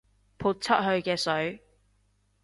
[0.39, 1.61] 潑出去嘅水